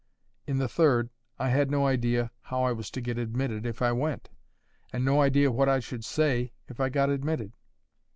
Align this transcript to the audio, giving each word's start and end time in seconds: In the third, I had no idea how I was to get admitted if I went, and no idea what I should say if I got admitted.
In 0.47 0.57
the 0.57 0.67
third, 0.67 1.11
I 1.37 1.49
had 1.49 1.69
no 1.69 1.85
idea 1.85 2.31
how 2.45 2.63
I 2.63 2.71
was 2.71 2.89
to 2.89 3.01
get 3.01 3.19
admitted 3.19 3.67
if 3.67 3.83
I 3.83 3.91
went, 3.91 4.31
and 4.91 5.05
no 5.05 5.21
idea 5.21 5.51
what 5.51 5.69
I 5.69 5.79
should 5.79 6.03
say 6.03 6.53
if 6.67 6.79
I 6.79 6.89
got 6.89 7.11
admitted. 7.11 7.53